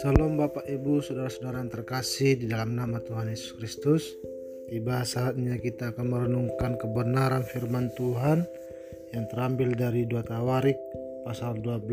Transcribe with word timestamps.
Salam 0.00 0.40
Bapak 0.40 0.64
Ibu 0.64 1.04
Saudara-saudara 1.04 1.60
yang 1.60 1.68
terkasih 1.68 2.40
di 2.40 2.48
dalam 2.48 2.72
nama 2.72 2.96
Tuhan 3.04 3.28
Yesus 3.28 3.52
Kristus. 3.60 4.16
Tiba 4.72 5.04
saatnya 5.04 5.60
kita 5.60 5.92
akan 5.92 6.06
merenungkan 6.08 6.80
kebenaran 6.80 7.44
firman 7.44 7.92
Tuhan 7.92 8.48
yang 9.12 9.28
terambil 9.28 9.76
dari 9.76 10.08
dua 10.08 10.24
Tawarik 10.24 10.80
pasal 11.28 11.60
12 11.60 11.92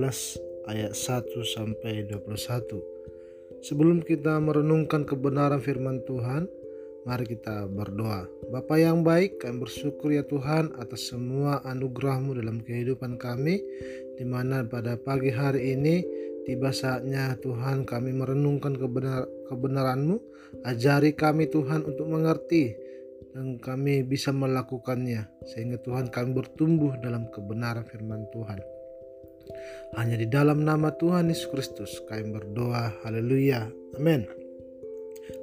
ayat 0.71 0.95
1 0.95 1.27
sampai 1.43 2.07
21 2.07 3.67
Sebelum 3.67 3.99
kita 3.99 4.39
merenungkan 4.39 5.03
kebenaran 5.03 5.59
firman 5.59 5.99
Tuhan 6.07 6.60
Mari 7.01 7.25
kita 7.33 7.65
berdoa. 7.65 8.29
Bapa 8.53 8.77
yang 8.77 9.01
baik, 9.01 9.41
kami 9.41 9.65
bersyukur 9.65 10.13
ya 10.13 10.21
Tuhan 10.21 10.77
atas 10.77 11.09
semua 11.09 11.57
anugerahmu 11.65 12.37
dalam 12.37 12.61
kehidupan 12.61 13.17
kami, 13.17 13.57
di 14.21 14.25
mana 14.27 14.61
pada 14.61 15.01
pagi 15.01 15.33
hari 15.33 15.73
ini 15.73 16.05
tiba 16.45 16.69
saatnya 16.69 17.33
Tuhan 17.41 17.89
kami 17.89 18.13
merenungkan 18.13 18.77
kebenar 18.77 19.25
kebenaranmu. 19.49 20.21
Ajari 20.61 21.17
kami 21.17 21.49
Tuhan 21.49 21.89
untuk 21.89 22.05
mengerti 22.05 22.77
dan 23.33 23.57
kami 23.57 24.05
bisa 24.05 24.29
melakukannya, 24.29 25.25
sehingga 25.49 25.81
Tuhan 25.81 26.13
kami 26.13 26.37
bertumbuh 26.37 27.01
dalam 27.01 27.33
kebenaran 27.33 27.87
firman 27.89 28.29
Tuhan. 28.29 28.61
Hanya 29.97 30.21
di 30.21 30.29
dalam 30.29 30.61
nama 30.61 30.93
Tuhan 30.93 31.33
Yesus 31.33 31.49
Kristus 31.49 31.91
kami 32.05 32.29
berdoa. 32.29 32.93
Haleluya. 33.01 33.65
Amin. 33.97 34.29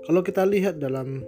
Kalau 0.07 0.23
kita 0.23 0.47
lihat 0.49 0.81
dalam 0.81 1.25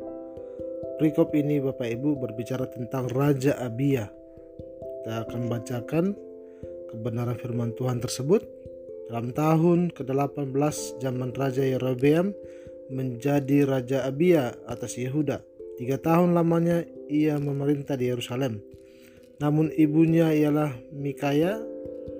Perikop 1.01 1.33
ini 1.33 1.65
Bapak 1.65 1.97
Ibu 1.97 2.21
berbicara 2.21 2.69
tentang 2.69 3.09
Raja 3.09 3.57
Abia. 3.57 4.05
Kita 4.05 5.25
akan 5.25 5.49
bacakan 5.49 6.13
kebenaran 6.93 7.41
firman 7.41 7.73
Tuhan 7.73 8.05
tersebut. 8.05 8.45
Dalam 9.09 9.33
tahun 9.33 9.97
ke-18 9.97 10.53
zaman 11.01 11.33
Raja 11.33 11.65
Yerobeam 11.65 12.37
menjadi 12.93 13.65
Raja 13.65 14.05
Abia 14.05 14.53
atas 14.69 15.01
Yehuda. 15.01 15.41
Tiga 15.81 15.97
tahun 15.97 16.37
lamanya 16.37 16.85
ia 17.09 17.41
memerintah 17.41 17.97
di 17.97 18.13
Yerusalem. 18.13 18.61
Namun 19.41 19.73
ibunya 19.81 20.29
ialah 20.37 20.77
Mikaya, 20.93 21.65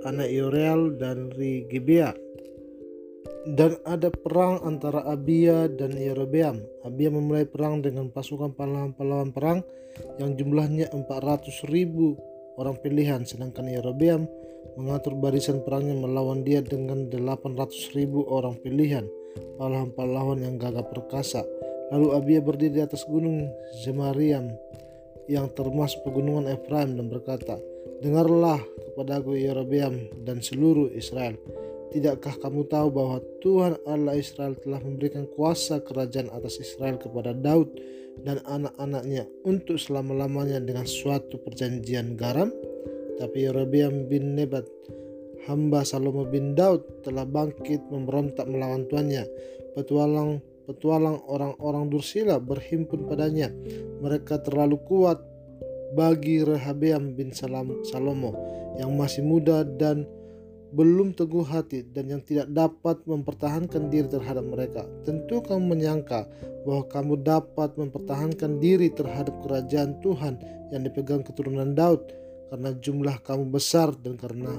anak 0.09 0.33
Yoreal 0.33 0.97
dari 0.97 1.69
Gibea 1.69 2.17
dan 3.49 3.81
ada 3.89 4.13
perang 4.13 4.61
antara 4.69 5.01
Abia 5.09 5.65
dan 5.71 5.97
Yerobeam. 5.97 6.61
Abia 6.85 7.09
memulai 7.09 7.49
perang 7.49 7.81
dengan 7.81 8.13
pasukan 8.13 8.53
pahlawan-pahlawan 8.53 9.33
perang 9.33 9.65
yang 10.21 10.37
jumlahnya 10.37 10.93
400 10.93 11.73
ribu 11.73 12.21
orang 12.61 12.77
pilihan, 12.85 13.25
sedangkan 13.25 13.73
Yerobeam 13.73 14.29
mengatur 14.77 15.17
barisan 15.17 15.65
perangnya 15.65 15.97
melawan 15.97 16.45
dia 16.45 16.61
dengan 16.61 17.09
800 17.09 17.97
ribu 17.97 18.29
orang 18.29 18.61
pilihan, 18.61 19.09
pahlawan-pahlawan 19.57 20.45
yang 20.45 20.61
gagah 20.61 20.85
perkasa. 20.85 21.41
Lalu 21.91 22.09
Abia 22.15 22.41
berdiri 22.45 22.79
di 22.79 22.83
atas 22.85 23.03
gunung 23.09 23.51
Zemariam 23.83 24.53
yang 25.27 25.51
termasuk 25.51 26.07
pegunungan 26.07 26.47
Efraim 26.47 26.95
dan 26.95 27.11
berkata, 27.11 27.59
Dengarlah 28.01 28.63
kepadaku 28.93 29.37
Yerobeam 29.37 30.25
dan 30.25 30.41
seluruh 30.41 30.89
Israel 30.97 31.37
Tidakkah 31.91 32.39
kamu 32.39 32.71
tahu 32.71 32.89
bahwa 32.95 33.19
Tuhan 33.43 33.75
Allah 33.83 34.15
Israel 34.15 34.55
telah 34.63 34.79
memberikan 34.79 35.27
kuasa 35.35 35.83
kerajaan 35.83 36.31
atas 36.31 36.63
Israel 36.63 37.03
kepada 37.03 37.35
Daud 37.35 37.75
dan 38.23 38.39
anak-anaknya 38.47 39.27
untuk 39.43 39.75
selama-lamanya 39.75 40.63
dengan 40.63 40.87
suatu 40.87 41.43
perjanjian 41.43 42.15
garam? 42.15 42.55
Tapi 43.19 43.43
Yerobeam 43.43 44.07
bin 44.07 44.39
Nebat, 44.39 44.71
hamba 45.51 45.83
Salomo 45.83 46.23
bin 46.31 46.55
Daud 46.55 47.03
telah 47.03 47.27
bangkit 47.27 47.83
memberontak 47.91 48.47
melawan 48.47 48.87
tuannya. 48.87 49.27
Petualang 49.75 50.39
petualang 50.71 51.19
orang-orang 51.27 51.91
Dursila 51.91 52.39
berhimpun 52.39 53.11
padanya. 53.11 53.51
Mereka 53.99 54.47
terlalu 54.47 54.79
kuat 54.87 55.19
bagi 55.99 56.47
Rehabeam 56.47 57.19
bin 57.19 57.35
Salomo 57.35 58.31
yang 58.79 58.95
masih 58.95 59.27
muda 59.27 59.67
dan 59.67 60.07
belum 60.71 61.19
teguh 61.19 61.43
hati 61.43 61.83
dan 61.91 62.07
yang 62.11 62.23
tidak 62.23 62.47
dapat 62.51 63.03
mempertahankan 63.03 63.91
diri 63.91 64.07
terhadap 64.07 64.47
mereka. 64.47 64.87
Tentu 65.03 65.43
kamu 65.43 65.75
menyangka 65.75 66.31
bahwa 66.63 66.85
kamu 66.87 67.15
dapat 67.27 67.75
mempertahankan 67.75 68.63
diri 68.63 68.91
terhadap 68.95 69.35
kerajaan 69.43 69.99
Tuhan 69.99 70.39
yang 70.71 70.87
dipegang 70.87 71.27
keturunan 71.27 71.75
Daud 71.75 72.07
karena 72.51 72.71
jumlah 72.79 73.17
kamu 73.27 73.51
besar 73.51 73.95
dan 73.99 74.19
karena 74.19 74.55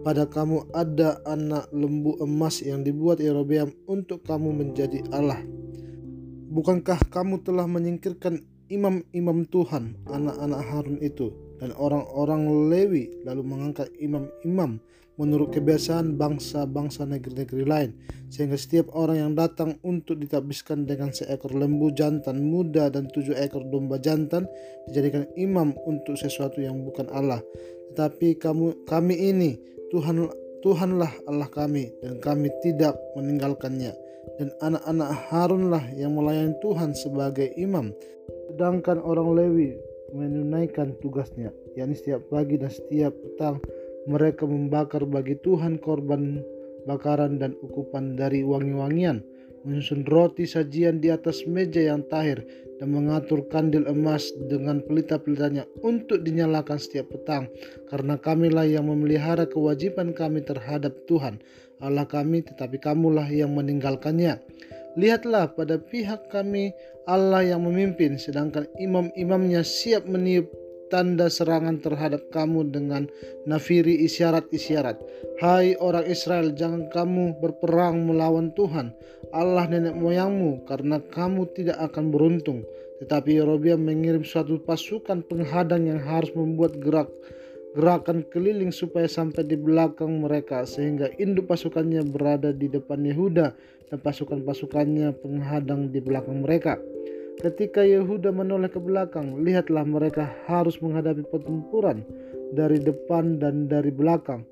pada 0.00 0.24
kamu 0.24 0.72
ada 0.72 1.20
anak 1.28 1.68
lembu 1.76 2.16
emas 2.24 2.64
yang 2.64 2.80
dibuat 2.80 3.20
Yerobeam 3.20 3.72
untuk 3.84 4.24
kamu 4.24 4.56
menjadi 4.56 5.04
Allah. 5.12 5.40
Bukankah 6.50 7.12
kamu 7.12 7.44
telah 7.44 7.68
menyingkirkan 7.68 8.40
imam-imam 8.72 9.44
Tuhan, 9.52 10.00
anak-anak 10.08 10.60
Harun 10.72 10.98
itu, 11.04 11.30
dan 11.60 11.76
orang-orang 11.76 12.72
Lewi 12.72 13.12
lalu 13.28 13.44
mengangkat 13.44 13.92
imam-imam 14.00 14.80
menurut 15.20 15.52
kebiasaan 15.52 16.16
bangsa-bangsa 16.16 17.04
negeri-negeri 17.04 17.64
lain 17.68 17.90
sehingga 18.32 18.56
setiap 18.56 18.88
orang 18.96 19.20
yang 19.20 19.32
datang 19.36 19.76
untuk 19.84 20.16
ditabiskan 20.16 20.88
dengan 20.88 21.12
seekor 21.12 21.52
lembu 21.52 21.92
jantan 21.92 22.40
muda 22.40 22.88
dan 22.88 23.04
tujuh 23.12 23.36
ekor 23.36 23.68
domba 23.68 24.00
jantan 24.00 24.48
dijadikan 24.88 25.28
imam 25.36 25.76
untuk 25.84 26.16
sesuatu 26.16 26.64
yang 26.64 26.80
bukan 26.80 27.04
Allah. 27.12 27.44
Tetapi 27.92 28.40
kamu 28.40 28.88
kami 28.88 29.14
ini 29.28 29.60
Tuhan 29.92 30.24
Tuhanlah 30.64 31.12
Allah 31.28 31.48
kami 31.52 31.92
dan 32.00 32.16
kami 32.24 32.48
tidak 32.64 32.96
meninggalkannya. 33.12 33.92
Dan 34.40 34.48
anak-anak 34.64 35.10
Harunlah 35.28 35.84
yang 35.96 36.16
melayani 36.16 36.56
Tuhan 36.64 36.96
sebagai 36.96 37.52
imam. 37.60 37.92
Sedangkan 38.48 39.00
orang 39.00 39.36
Lewi 39.36 39.76
menunaikan 40.16 40.96
tugasnya 41.00 41.52
yakni 41.78 41.94
setiap 41.94 42.24
pagi 42.28 42.58
dan 42.58 42.70
setiap 42.70 43.14
petang 43.14 43.62
mereka 44.08 44.48
membakar 44.48 45.04
bagi 45.04 45.36
Tuhan 45.40 45.80
korban 45.80 46.40
bakaran 46.88 47.36
dan 47.36 47.52
ukupan 47.60 48.16
dari 48.16 48.40
wangi-wangian, 48.40 49.20
menyusun 49.64 50.08
roti 50.08 50.48
sajian 50.48 51.04
di 51.04 51.12
atas 51.12 51.44
meja 51.44 51.92
yang 51.92 52.04
tahir, 52.08 52.40
dan 52.80 52.96
mengatur 52.96 53.44
kandil 53.52 53.84
emas 53.84 54.32
dengan 54.48 54.80
pelita-pelitanya 54.80 55.68
untuk 55.84 56.24
dinyalakan 56.24 56.80
setiap 56.80 57.12
petang, 57.12 57.52
karena 57.92 58.16
kamilah 58.16 58.64
yang 58.64 58.88
memelihara 58.88 59.44
kewajiban 59.44 60.16
kami 60.16 60.40
terhadap 60.40 60.96
Tuhan, 61.04 61.36
Allah 61.84 62.08
kami, 62.08 62.40
tetapi 62.40 62.80
kamulah 62.80 63.28
yang 63.28 63.52
meninggalkannya. 63.52 64.40
Lihatlah 64.96 65.52
pada 65.54 65.78
pihak 65.78 66.32
kami 66.32 66.72
Allah 67.04 67.44
yang 67.44 67.62
memimpin, 67.68 68.16
sedangkan 68.16 68.64
imam-imamnya 68.80 69.60
siap 69.62 70.08
meniup 70.08 70.48
tanda 70.90 71.30
serangan 71.30 71.78
terhadap 71.78 72.28
kamu 72.34 72.68
dengan 72.68 73.06
nafiri 73.46 74.02
isyarat-isyarat. 74.04 74.98
Hai 75.38 75.78
orang 75.78 76.04
Israel, 76.10 76.52
jangan 76.52 76.90
kamu 76.92 77.38
berperang 77.40 78.04
melawan 78.04 78.52
Tuhan, 78.58 78.92
Allah 79.30 79.70
nenek 79.70 79.96
moyangmu, 79.96 80.66
karena 80.66 81.00
kamu 81.00 81.48
tidak 81.56 81.78
akan 81.80 82.10
beruntung. 82.12 82.66
Tetapi 83.00 83.40
Yerobeam 83.40 83.80
mengirim 83.80 84.26
suatu 84.26 84.60
pasukan 84.60 85.24
penghadang 85.24 85.88
yang 85.88 86.02
harus 86.04 86.28
membuat 86.36 86.76
gerak 86.82 87.08
gerakan 87.70 88.26
keliling 88.26 88.74
supaya 88.74 89.06
sampai 89.06 89.46
di 89.46 89.54
belakang 89.54 90.18
mereka 90.18 90.66
sehingga 90.66 91.06
induk 91.22 91.46
pasukannya 91.46 92.02
berada 92.02 92.50
di 92.50 92.66
depan 92.66 93.06
Yehuda 93.06 93.54
dan 93.90 93.98
pasukan-pasukannya 94.02 95.14
penghadang 95.22 95.90
di 95.90 96.02
belakang 96.02 96.42
mereka. 96.42 96.78
Ketika 97.38 97.86
Yehuda 97.86 98.34
menoleh 98.34 98.66
ke 98.66 98.82
belakang, 98.82 99.46
lihatlah 99.46 99.86
mereka 99.86 100.26
harus 100.50 100.82
menghadapi 100.82 101.22
pertempuran 101.30 102.02
dari 102.50 102.82
depan 102.82 103.38
dan 103.38 103.70
dari 103.70 103.94
belakang. 103.94 104.42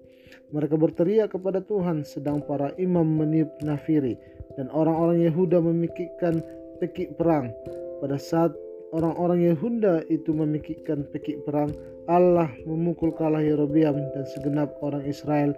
Mereka 0.55 0.79
berteriak 0.79 1.35
kepada 1.35 1.61
Tuhan, 1.61 2.07
sedang 2.07 2.41
para 2.41 2.71
imam 2.79 3.05
meniup 3.05 3.51
nafiri, 3.67 4.15
dan 4.55 4.71
orang-orang 4.71 5.27
Yehuda 5.27 5.59
memikirkan 5.61 6.41
pekik 6.79 7.19
perang. 7.19 7.51
Pada 7.99 8.17
saat 8.17 8.55
orang-orang 8.95 9.53
Yehuda 9.53 10.09
itu 10.09 10.31
memikirkan 10.33 11.05
pekik 11.13 11.43
perang, 11.45 11.75
Allah 12.09 12.49
memukul 12.65 13.13
kalah 13.13 13.45
Yerobeam 13.45 14.01
dan 14.17 14.25
segenap 14.33 14.73
orang 14.81 15.05
Israel 15.05 15.53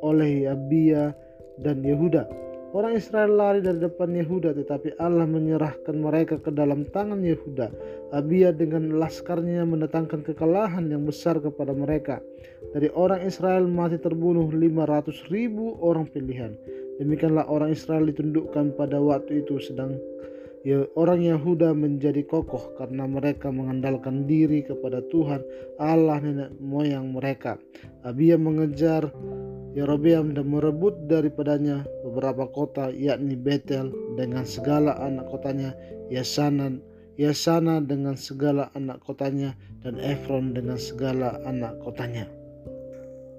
oleh 0.00 0.48
Abia 0.48 1.12
dan 1.60 1.84
Yehuda. 1.84 2.49
Orang 2.70 2.94
Israel 2.94 3.34
lari 3.34 3.58
dari 3.58 3.82
depan 3.82 4.14
Yehuda 4.14 4.54
tetapi 4.54 4.94
Allah 5.02 5.26
menyerahkan 5.26 5.90
mereka 5.90 6.38
ke 6.38 6.54
dalam 6.54 6.86
tangan 6.94 7.18
Yehuda. 7.18 7.66
Abia 8.14 8.54
dengan 8.54 8.94
laskarnya 8.94 9.66
mendatangkan 9.66 10.22
kekalahan 10.22 10.86
yang 10.86 11.02
besar 11.02 11.42
kepada 11.42 11.74
mereka. 11.74 12.22
Dari 12.70 12.86
orang 12.94 13.26
Israel 13.26 13.66
mati 13.66 13.98
terbunuh 13.98 14.54
500 14.54 15.34
ribu 15.34 15.82
orang 15.82 16.06
pilihan. 16.14 16.54
Demikianlah 17.02 17.50
orang 17.50 17.74
Israel 17.74 18.06
ditundukkan 18.06 18.78
pada 18.78 19.02
waktu 19.02 19.42
itu 19.42 19.58
sedang 19.58 19.98
ya, 20.66 20.84
orang 20.96 21.24
Yahuda 21.24 21.72
menjadi 21.72 22.24
kokoh 22.24 22.76
karena 22.76 23.08
mereka 23.08 23.48
mengandalkan 23.48 24.28
diri 24.28 24.64
kepada 24.64 25.00
Tuhan 25.08 25.40
Allah 25.80 26.20
nenek 26.20 26.56
moyang 26.60 27.12
mereka. 27.16 27.56
Abia 28.04 28.36
mengejar 28.36 29.12
Yerobeam 29.70 30.34
dan 30.34 30.50
merebut 30.50 31.06
daripadanya 31.06 31.86
beberapa 32.02 32.50
kota 32.50 32.90
yakni 32.90 33.38
Betel 33.38 33.94
dengan 34.18 34.42
segala 34.42 34.98
anak 34.98 35.30
kotanya, 35.30 35.70
Yasana, 36.10 36.74
Yasana 37.14 37.78
dengan 37.78 38.18
segala 38.18 38.74
anak 38.74 38.98
kotanya 39.06 39.54
dan 39.86 39.94
Efron 40.02 40.58
dengan 40.58 40.74
segala 40.74 41.38
anak 41.46 41.78
kotanya. 41.86 42.26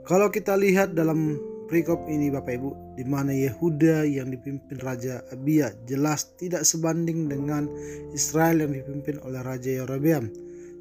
Kalau 0.07 0.31
kita 0.31 0.56
lihat 0.56 0.95
dalam 0.95 1.35
perikop 1.71 2.03
ini 2.12 2.27
Bapak 2.27 2.59
Ibu 2.59 3.00
di 3.00 3.07
mana 3.07 3.31
Yehuda 3.31 4.03
yang 4.03 4.27
dipimpin 4.27 4.75
Raja 4.83 5.23
Abia 5.31 5.71
jelas 5.88 6.35
tidak 6.35 6.68
sebanding 6.68 7.31
dengan 7.31 7.71
Israel 8.12 8.68
yang 8.68 8.75
dipimpin 8.75 9.23
oleh 9.23 9.39
Raja 9.39 9.79
Yerobeam. 9.79 10.27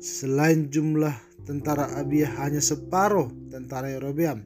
Selain 0.03 0.67
jumlah 0.67 1.15
tentara 1.47 1.95
Abia 1.95 2.27
hanya 2.43 2.59
separuh 2.59 3.31
tentara 3.55 3.87
Yerobeam. 3.87 4.43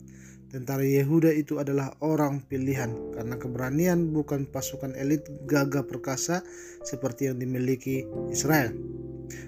Tentara 0.52 0.84
Yehuda 0.84 1.32
itu 1.32 1.56
adalah 1.56 1.96
orang 2.04 2.44
pilihan 2.44 2.92
karena 3.16 3.40
keberanian 3.40 4.12
bukan 4.12 4.44
pasukan 4.44 4.92
elit 5.00 5.24
gagah 5.48 5.88
perkasa 5.88 6.44
seperti 6.84 7.32
yang 7.32 7.40
dimiliki 7.40 8.04
Israel. 8.28 8.68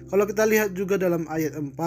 Kalau 0.09 0.25
kita 0.25 0.49
lihat 0.49 0.73
juga 0.73 0.97
dalam 0.97 1.29
ayat 1.29 1.53
4 1.53 1.77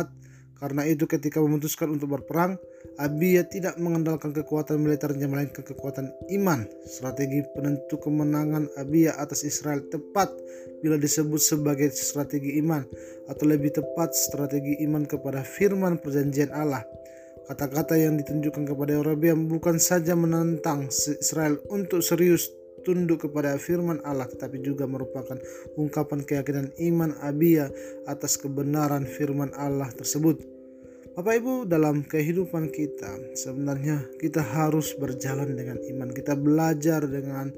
karena 0.60 0.84
itu 0.84 1.08
ketika 1.08 1.40
memutuskan 1.40 1.88
untuk 1.88 2.20
berperang, 2.20 2.60
Abia 3.00 3.48
tidak 3.48 3.80
mengandalkan 3.80 4.36
kekuatan 4.36 4.76
militernya 4.76 5.24
melainkan 5.24 5.64
kekuatan 5.64 6.12
iman. 6.36 6.68
Strategi 6.84 7.40
penentu 7.56 7.96
kemenangan 7.96 8.68
Abia 8.76 9.16
atas 9.16 9.40
Israel 9.40 9.80
tepat 9.88 10.28
bila 10.84 11.00
disebut 11.00 11.40
sebagai 11.40 11.88
strategi 11.96 12.60
iman 12.60 12.84
atau 13.32 13.44
lebih 13.48 13.72
tepat 13.72 14.12
strategi 14.12 14.84
iman 14.84 15.08
kepada 15.08 15.40
firman 15.40 15.96
perjanjian 15.96 16.52
Allah. 16.52 16.84
Kata-kata 17.48 17.96
yang 17.96 18.20
ditunjukkan 18.20 18.68
kepada 18.68 19.00
Yerobeam 19.00 19.48
bukan 19.48 19.80
saja 19.80 20.12
menantang 20.12 20.92
Israel 20.92 21.56
untuk 21.72 22.04
serius 22.04 22.59
tunduk 22.82 23.28
kepada 23.28 23.56
firman 23.60 24.00
Allah 24.02 24.28
tetapi 24.28 24.60
juga 24.60 24.84
merupakan 24.88 25.36
ungkapan 25.76 26.24
keyakinan 26.24 26.72
iman 26.90 27.16
Abia 27.20 27.68
atas 28.08 28.40
kebenaran 28.40 29.04
firman 29.06 29.52
Allah 29.56 29.88
tersebut. 29.92 30.60
Bapak 31.10 31.42
Ibu 31.42 31.54
dalam 31.66 32.06
kehidupan 32.06 32.70
kita 32.70 33.34
sebenarnya 33.34 34.06
kita 34.22 34.40
harus 34.40 34.94
berjalan 34.94 35.58
dengan 35.58 35.76
iman. 35.90 36.08
Kita 36.14 36.38
belajar 36.38 37.02
dengan 37.04 37.50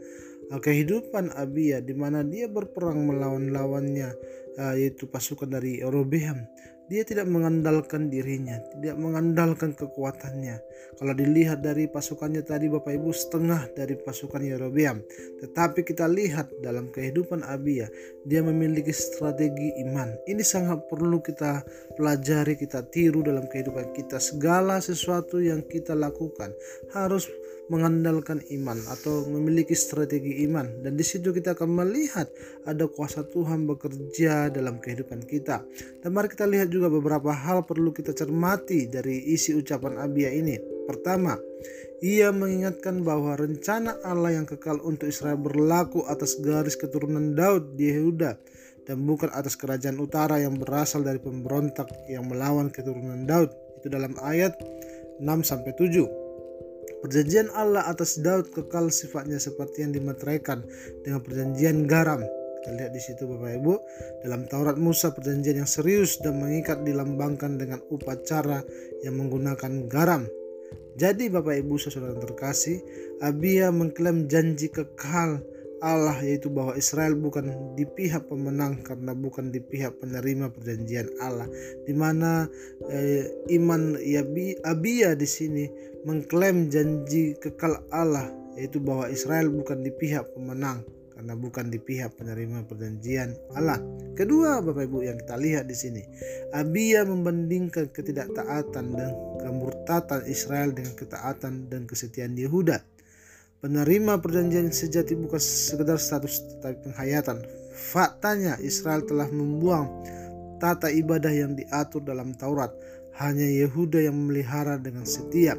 uh, 0.51 0.61
kehidupan 0.61 1.37
Abia 1.37 1.85
di 1.85 1.93
mana 1.93 2.25
dia 2.25 2.49
berperang 2.49 3.05
melawan 3.05 3.53
lawannya 3.53 4.11
uh, 4.57 4.75
yaitu 4.75 5.05
pasukan 5.05 5.53
dari 5.53 5.85
Yerobeam. 5.85 6.43
Dia 6.91 7.07
tidak 7.07 7.31
mengandalkan 7.31 8.11
dirinya, 8.11 8.59
tidak 8.75 8.99
mengandalkan 8.99 9.73
kekuatannya. 9.73 10.59
Kalau 10.99 11.15
dilihat 11.17 11.63
dari 11.65 11.89
pasukannya 11.89 12.43
tadi 12.45 12.69
Bapak 12.69 12.93
Ibu 12.95 13.11
setengah 13.15 13.71
dari 13.73 13.97
pasukan 13.97 14.43
Yerobeam. 14.43 15.01
Tetapi 15.41 15.87
kita 15.87 16.05
lihat 16.11 16.53
dalam 16.61 16.91
kehidupan 16.91 17.47
Abia, 17.47 17.87
dia 18.27 18.45
memiliki 18.45 18.93
strategi 18.93 19.73
iman. 19.89 20.13
Ini 20.29 20.43
sangat 20.45 20.87
perlu 20.91 21.23
kita 21.25 21.65
pelajari, 21.97 22.59
kita 22.59 22.85
tiru 22.91 23.25
dalam 23.25 23.49
kehidupan 23.49 23.95
kita. 23.97 24.21
Segala 24.21 24.83
sesuatu 24.83 25.41
yang 25.41 25.65
kita 25.65 25.97
lakukan 25.97 26.53
harus 26.93 27.31
mengandalkan 27.71 28.43
iman 28.59 28.75
atau 28.91 29.23
memiliki 29.31 29.73
strategi 29.79 30.43
iman 30.49 30.83
dan 30.83 30.99
di 30.99 31.05
situ 31.07 31.31
kita 31.31 31.55
akan 31.55 31.71
melihat 31.71 32.27
ada 32.67 32.91
kuasa 32.91 33.23
Tuhan 33.23 33.71
bekerja 33.71 34.51
dalam 34.51 34.83
kehidupan 34.83 35.23
kita. 35.25 35.63
Dan 36.03 36.11
mari 36.11 36.27
kita 36.27 36.49
lihat 36.49 36.75
juga 36.75 36.91
beberapa 36.91 37.31
hal 37.31 37.63
perlu 37.63 37.95
kita 37.95 38.11
cermati 38.11 38.91
dari 38.91 39.31
isi 39.31 39.55
ucapan 39.55 40.03
Abia 40.03 40.35
ini. 40.35 40.59
Pertama, 40.83 41.39
ia 42.03 42.35
mengingatkan 42.35 43.07
bahwa 43.07 43.39
rencana 43.39 43.95
Allah 44.03 44.43
yang 44.43 44.47
kekal 44.51 44.83
untuk 44.83 45.07
Israel 45.07 45.39
berlaku 45.39 46.03
atas 46.11 46.43
garis 46.43 46.75
keturunan 46.75 47.39
Daud 47.39 47.79
di 47.79 47.95
Yehuda 47.95 48.35
dan 48.83 49.07
bukan 49.07 49.31
atas 49.31 49.55
kerajaan 49.55 50.03
utara 50.03 50.43
yang 50.43 50.59
berasal 50.59 51.07
dari 51.07 51.23
pemberontak 51.23 51.87
yang 52.11 52.27
melawan 52.27 52.75
keturunan 52.75 53.23
Daud. 53.23 53.55
Itu 53.79 53.87
dalam 53.87 54.19
ayat 54.19 54.59
6 55.23 55.27
sampai 55.47 55.73
7. 55.79 56.22
Perjanjian 57.03 57.51
Allah 57.51 57.83
atas 57.91 58.23
Daud 58.23 58.55
kekal 58.55 58.95
sifatnya 58.95 59.43
seperti 59.43 59.83
yang 59.83 59.91
dimeteraikan 59.91 60.63
dengan 61.03 61.19
perjanjian 61.19 61.91
garam. 61.91 62.23
Kita 62.63 62.79
lihat 62.79 62.95
di 62.95 63.03
situ 63.03 63.27
Bapak 63.27 63.59
Ibu, 63.59 63.75
dalam 64.23 64.47
Taurat 64.47 64.79
Musa 64.79 65.11
perjanjian 65.11 65.67
yang 65.67 65.67
serius 65.67 66.23
dan 66.23 66.39
mengikat 66.39 66.87
dilambangkan 66.87 67.59
dengan 67.59 67.83
upacara 67.91 68.63
yang 69.03 69.19
menggunakan 69.19 69.91
garam. 69.91 70.31
Jadi 70.95 71.27
Bapak 71.27 71.59
Ibu 71.59 71.75
saudara 71.83 72.15
terkasih, 72.23 72.79
Abia 73.19 73.75
mengklaim 73.75 74.31
janji 74.31 74.71
kekal 74.71 75.43
Allah 75.83 76.15
yaitu 76.23 76.47
bahwa 76.47 76.79
Israel 76.79 77.19
bukan 77.19 77.75
di 77.75 77.83
pihak 77.83 78.31
pemenang 78.31 78.87
karena 78.87 79.19
bukan 79.19 79.51
di 79.51 79.59
pihak 79.59 79.99
penerima 79.99 80.55
perjanjian 80.55 81.11
Allah 81.19 81.51
di 81.83 81.91
mana 81.91 82.47
eh, 82.87 83.27
iman 83.59 83.99
Abia 84.63 85.19
di 85.19 85.27
sini 85.27 85.67
mengklaim 86.03 86.71
janji 86.71 87.39
kekal 87.39 87.79
Allah 87.95 88.31
yaitu 88.59 88.83
bahwa 88.83 89.09
Israel 89.09 89.49
bukan 89.49 89.81
di 89.81 89.91
pihak 89.95 90.35
pemenang 90.37 90.85
karena 91.13 91.39
bukan 91.39 91.71
di 91.71 91.79
pihak 91.79 92.19
penerima 92.19 92.67
perjanjian 92.67 93.37
Allah. 93.55 93.79
Kedua, 94.19 94.59
Bapak 94.59 94.91
Ibu 94.91 95.07
yang 95.07 95.17
kita 95.23 95.39
lihat 95.39 95.71
di 95.71 95.77
sini, 95.79 96.03
Abia 96.51 97.07
membandingkan 97.07 97.95
ketidaktaatan 97.95 98.87
dan 98.91 99.13
kemurtatan 99.39 100.27
Israel 100.27 100.75
dengan 100.75 100.99
ketaatan 100.99 101.71
dan 101.71 101.87
kesetiaan 101.87 102.35
Yehuda. 102.35 102.83
Penerima 103.63 104.19
perjanjian 104.19 104.75
sejati 104.75 105.15
bukan 105.15 105.39
sekedar 105.39 105.95
status 105.95 106.43
tetapi 106.59 106.91
penghayatan. 106.91 107.39
Faktanya 107.71 108.59
Israel 108.59 109.07
telah 109.07 109.31
membuang 109.31 109.87
tata 110.59 110.91
ibadah 110.91 111.31
yang 111.31 111.55
diatur 111.55 112.03
dalam 112.03 112.35
Taurat. 112.35 112.75
Hanya 113.23 113.47
Yehuda 113.47 114.11
yang 114.11 114.19
memelihara 114.19 114.75
dengan 114.83 115.07
setia. 115.07 115.55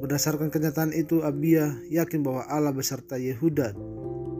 Berdasarkan 0.00 0.48
kenyataan 0.48 0.96
itu, 0.96 1.20
Abia 1.22 1.76
yakin 1.92 2.24
bahwa 2.24 2.48
Allah 2.48 2.72
beserta 2.72 3.20
Yehuda 3.20 3.76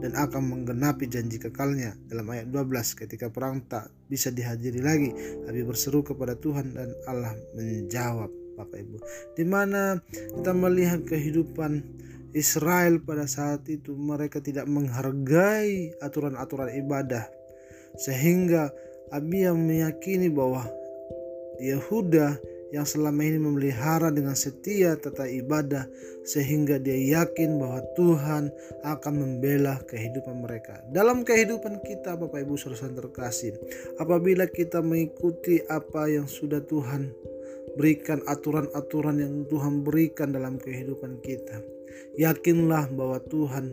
dan 0.01 0.17
akan 0.17 0.41
menggenapi 0.49 1.05
janji 1.05 1.37
kekalnya. 1.37 1.93
Dalam 2.09 2.25
ayat 2.33 2.49
12 2.49 2.97
ketika 2.97 3.29
perang 3.29 3.61
tak 3.69 3.93
bisa 4.11 4.27
dihadiri 4.27 4.83
lagi 4.83 5.15
Abi 5.47 5.63
berseru 5.63 6.03
kepada 6.03 6.35
Tuhan 6.35 6.75
dan 6.75 6.91
Allah 7.07 7.31
menjawab 7.55 8.27
Bapak 8.59 8.77
Ibu 8.83 8.97
di 9.39 9.45
mana 9.47 10.03
kita 10.11 10.51
melihat 10.51 11.07
kehidupan 11.07 11.79
Israel 12.35 12.99
pada 12.99 13.23
saat 13.23 13.63
itu 13.71 13.95
mereka 13.95 14.43
tidak 14.43 14.67
menghargai 14.67 15.95
aturan-aturan 16.03 16.75
ibadah 16.75 17.23
sehingga 17.95 18.67
Abia 19.11 19.51
meyakini 19.55 20.31
bahwa 20.31 20.67
Yehuda 21.59 22.39
yang 22.71 22.87
selama 22.87 23.21
ini 23.27 23.39
memelihara 23.39 24.09
dengan 24.09 24.35
setia 24.35 24.95
tata 24.95 25.27
ibadah 25.27 25.87
sehingga 26.23 26.79
dia 26.79 27.21
yakin 27.21 27.59
bahwa 27.59 27.83
Tuhan 27.99 28.43
akan 28.87 29.13
membela 29.13 29.79
kehidupan 29.85 30.43
mereka. 30.43 30.79
Dalam 30.89 31.27
kehidupan 31.27 31.83
kita 31.83 32.15
Bapak 32.15 32.47
Ibu 32.47 32.55
Saudara 32.55 32.91
terkasih, 32.95 33.59
apabila 33.99 34.47
kita 34.47 34.79
mengikuti 34.79 35.59
apa 35.67 36.07
yang 36.07 36.25
sudah 36.25 36.63
Tuhan 36.63 37.11
berikan 37.75 38.23
aturan-aturan 38.27 39.19
yang 39.19 39.33
Tuhan 39.51 39.83
berikan 39.83 40.31
dalam 40.31 40.55
kehidupan 40.55 41.19
kita, 41.19 41.59
Yakinlah 42.19 42.91
bahwa 42.91 43.23
Tuhan 43.23 43.71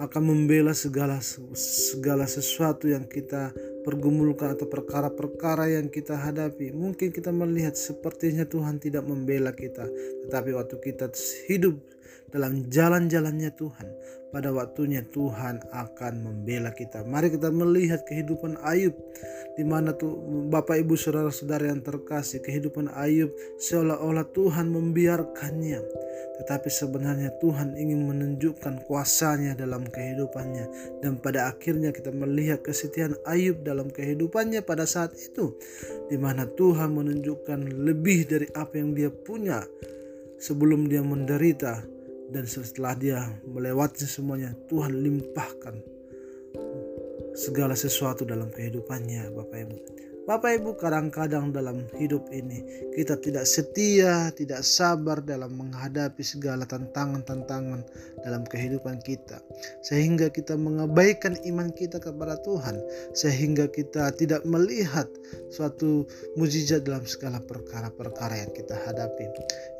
akan 0.00 0.22
membela 0.32 0.72
segala 0.72 1.20
segala 1.52 2.24
sesuatu 2.24 2.88
yang 2.88 3.04
kita 3.04 3.52
pergumulkan 3.84 4.56
atau 4.56 4.64
perkara-perkara 4.64 5.76
yang 5.76 5.92
kita 5.92 6.16
hadapi. 6.16 6.72
Mungkin 6.72 7.12
kita 7.12 7.28
melihat 7.28 7.76
sepertinya 7.76 8.48
Tuhan 8.48 8.80
tidak 8.80 9.04
membela 9.04 9.52
kita, 9.52 9.84
tetapi 10.26 10.56
waktu 10.56 10.76
kita 10.80 11.12
hidup 11.52 11.76
dalam 12.32 12.70
jalan-jalannya 12.72 13.50
Tuhan, 13.58 13.88
pada 14.30 14.54
waktunya 14.54 15.02
Tuhan 15.10 15.60
akan 15.74 16.14
membela 16.22 16.70
kita. 16.70 17.02
Mari 17.02 17.34
kita 17.34 17.50
melihat 17.50 18.06
kehidupan 18.06 18.62
Ayub 18.62 18.94
di 19.58 19.66
mana 19.66 19.92
tuh 19.92 20.14
Bapak 20.48 20.78
Ibu 20.78 20.94
saudara-saudara 20.94 21.68
yang 21.68 21.82
terkasih, 21.82 22.40
kehidupan 22.40 22.88
Ayub 22.94 23.34
seolah-olah 23.58 24.30
Tuhan 24.30 24.70
membiarkannya. 24.70 25.82
Tetapi 26.40 26.68
sebenarnya 26.72 27.36
Tuhan 27.36 27.76
ingin 27.76 28.08
menunjukkan 28.08 28.88
kuasanya 28.88 29.52
dalam 29.52 29.84
kehidupannya. 29.84 30.98
Dan 31.04 31.20
pada 31.20 31.52
akhirnya 31.52 31.92
kita 31.92 32.10
melihat 32.10 32.64
kesetiaan 32.64 33.16
Ayub 33.28 33.60
dalam 33.60 33.92
kehidupannya 33.92 34.64
pada 34.64 34.88
saat 34.88 35.12
itu. 35.16 35.52
Di 36.08 36.16
mana 36.16 36.48
Tuhan 36.48 36.96
menunjukkan 36.96 37.84
lebih 37.84 38.28
dari 38.28 38.48
apa 38.56 38.80
yang 38.80 38.96
dia 38.96 39.12
punya 39.12 39.64
sebelum 40.40 40.88
dia 40.88 41.04
menderita. 41.04 41.84
Dan 42.30 42.46
setelah 42.46 42.94
dia 42.94 43.20
melewati 43.42 44.06
semuanya 44.06 44.54
Tuhan 44.70 45.02
limpahkan 45.02 46.00
segala 47.34 47.74
sesuatu 47.74 48.22
dalam 48.26 48.50
kehidupannya 48.54 49.34
Bapak 49.34 49.58
Ibu. 49.66 49.76
Bapak 50.30 50.62
Ibu 50.62 50.78
kadang-kadang 50.78 51.50
dalam 51.50 51.90
hidup 51.98 52.30
ini 52.30 52.62
kita 52.94 53.18
tidak 53.18 53.42
setia, 53.50 54.30
tidak 54.30 54.62
sabar 54.62 55.18
dalam 55.18 55.58
menghadapi 55.58 56.22
segala 56.22 56.62
tantangan-tantangan 56.70 57.82
dalam 58.22 58.46
kehidupan 58.46 59.02
kita. 59.02 59.42
Sehingga 59.82 60.30
kita 60.30 60.54
mengabaikan 60.54 61.34
iman 61.50 61.74
kita 61.74 61.98
kepada 61.98 62.38
Tuhan. 62.46 62.78
Sehingga 63.10 63.66
kita 63.74 64.14
tidak 64.14 64.46
melihat 64.46 65.10
suatu 65.50 66.06
mujizat 66.38 66.86
dalam 66.86 67.02
segala 67.10 67.42
perkara-perkara 67.42 68.46
yang 68.46 68.54
kita 68.54 68.78
hadapi. 68.86 69.26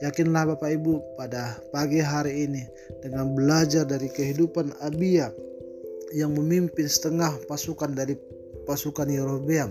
Yakinlah 0.02 0.50
Bapak 0.50 0.74
Ibu 0.82 1.14
pada 1.14 1.62
pagi 1.70 2.02
hari 2.02 2.50
ini 2.50 2.66
dengan 3.06 3.38
belajar 3.38 3.86
dari 3.86 4.10
kehidupan 4.10 4.82
Abia 4.82 5.30
yang 6.10 6.34
memimpin 6.34 6.90
setengah 6.90 7.38
pasukan 7.46 7.94
dari 7.94 8.18
pasukan 8.66 9.06
Yerobeam. 9.06 9.70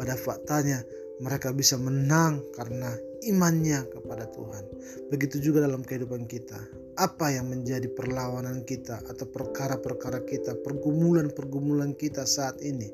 Pada 0.00 0.16
faktanya 0.16 0.80
mereka 1.20 1.52
bisa 1.52 1.76
menang 1.76 2.40
karena 2.56 2.96
imannya 3.28 3.84
kepada 3.92 4.24
Tuhan. 4.32 4.64
Begitu 5.12 5.52
juga 5.52 5.68
dalam 5.68 5.84
kehidupan 5.84 6.24
kita. 6.24 6.56
Apa 6.96 7.36
yang 7.36 7.52
menjadi 7.52 7.84
perlawanan 7.92 8.64
kita 8.64 9.04
atau 9.04 9.28
perkara-perkara 9.28 10.24
kita, 10.24 10.56
pergumulan-pergumulan 10.64 11.92
kita 12.00 12.24
saat 12.24 12.56
ini. 12.64 12.88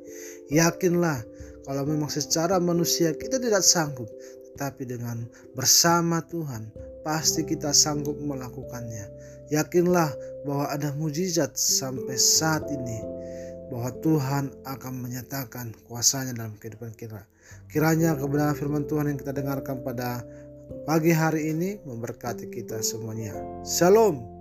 Yakinlah 0.50 1.22
kalau 1.62 1.86
memang 1.86 2.10
secara 2.10 2.58
manusia 2.58 3.14
kita 3.14 3.38
tidak 3.38 3.62
sanggup, 3.62 4.10
tapi 4.58 4.86
dengan 4.90 5.22
bersama 5.54 6.22
Tuhan 6.26 6.70
pasti 7.06 7.46
kita 7.46 7.70
sanggup 7.70 8.18
melakukannya. 8.18 9.06
Yakinlah 9.54 10.10
bahwa 10.42 10.66
ada 10.74 10.90
mujizat 10.98 11.54
sampai 11.54 12.18
saat 12.18 12.66
ini 12.66 12.98
bahwa 13.72 13.90
Tuhan 14.02 14.44
akan 14.62 14.92
menyatakan 15.02 15.74
kuasanya 15.86 16.36
dalam 16.36 16.54
kehidupan 16.58 16.94
kita. 16.94 17.26
Kiranya 17.70 18.14
kebenaran 18.14 18.54
firman 18.54 18.86
Tuhan 18.86 19.10
yang 19.10 19.18
kita 19.18 19.34
dengarkan 19.34 19.82
pada 19.82 20.22
pagi 20.86 21.14
hari 21.14 21.50
ini 21.54 21.78
memberkati 21.82 22.50
kita 22.50 22.82
semuanya. 22.82 23.34
Shalom. 23.62 24.35